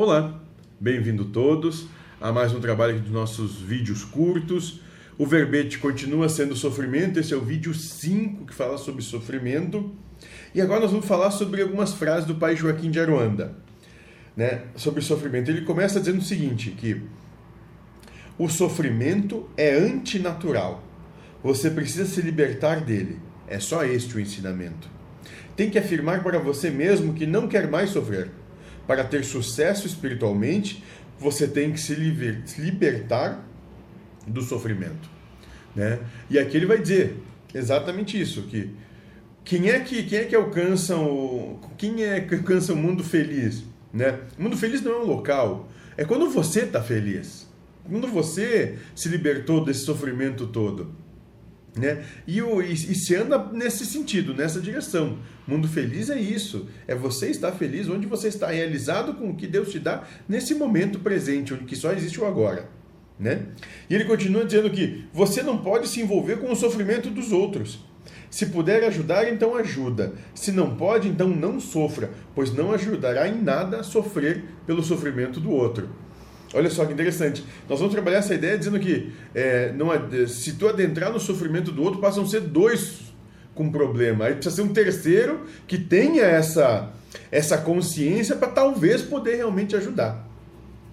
[0.00, 0.40] Olá,
[0.78, 1.88] bem-vindo todos
[2.20, 4.80] a mais um trabalho dos nossos vídeos curtos.
[5.18, 9.92] O verbete continua sendo sofrimento, esse é o vídeo 5 que fala sobre sofrimento.
[10.54, 13.56] E agora nós vamos falar sobre algumas frases do pai Joaquim de Aruanda,
[14.36, 15.50] né, sobre sofrimento.
[15.50, 17.02] Ele começa dizendo o seguinte, que
[18.38, 20.80] o sofrimento é antinatural.
[21.42, 23.18] Você precisa se libertar dele.
[23.48, 24.88] É só este o ensinamento.
[25.56, 28.30] Tem que afirmar para você mesmo que não quer mais sofrer.
[28.88, 30.82] Para ter sucesso espiritualmente,
[31.20, 33.44] você tem que se libertar
[34.26, 35.08] do sofrimento,
[35.76, 36.00] né?
[36.28, 37.16] E aqui ele vai dizer
[37.54, 38.70] exatamente isso, que
[39.44, 43.62] quem é que quem é que alcança o quem é que alcança o mundo feliz,
[43.92, 44.18] né?
[44.36, 47.46] O mundo feliz não é um local, é quando você está feliz.
[47.88, 50.92] Quando você se libertou desse sofrimento todo.
[51.78, 52.04] Né?
[52.26, 55.18] E, o, e, e, se anda nesse sentido, nessa direção.
[55.46, 56.68] Mundo feliz é isso.
[56.86, 60.54] É você estar feliz onde você está realizado com o que Deus te dá nesse
[60.54, 62.68] momento presente, onde que só existe o agora.
[63.18, 63.46] Né?
[63.88, 67.84] E ele continua dizendo que você não pode se envolver com o sofrimento dos outros.
[68.30, 70.12] Se puder ajudar, então ajuda.
[70.34, 75.40] Se não pode, então não sofra, pois não ajudará em nada a sofrer pelo sofrimento
[75.40, 75.88] do outro.
[76.54, 77.44] Olha só que interessante.
[77.68, 79.88] Nós vamos trabalhar essa ideia dizendo que é, não,
[80.26, 83.12] se tu adentrar no sofrimento do outro, passam a ser dois
[83.54, 84.26] com problema.
[84.26, 86.90] Aí precisa ser um terceiro que tenha essa,
[87.30, 90.26] essa consciência para talvez poder realmente ajudar.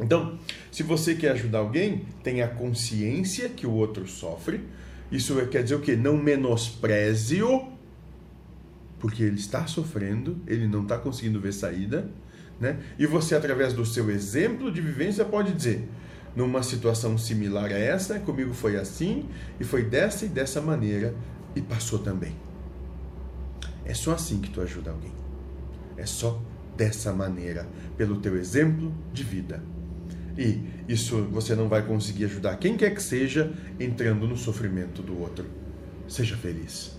[0.00, 0.38] Então,
[0.72, 4.60] se você quer ajudar alguém, tenha consciência que o outro sofre.
[5.12, 5.94] Isso quer dizer o quê?
[5.94, 7.72] Não menospreze-o,
[8.98, 12.10] porque ele está sofrendo, ele não está conseguindo ver saída
[12.60, 12.78] né?
[12.98, 15.88] E você, através do seu exemplo de vivência, pode dizer:
[16.34, 21.14] numa situação similar a essa, comigo foi assim, e foi dessa e dessa maneira,
[21.54, 22.34] e passou também.
[23.84, 25.12] É só assim que tu ajuda alguém.
[25.96, 26.42] É só
[26.76, 29.62] dessa maneira, pelo teu exemplo de vida.
[30.36, 35.20] E isso você não vai conseguir ajudar quem quer que seja entrando no sofrimento do
[35.20, 35.46] outro.
[36.08, 36.98] Seja feliz.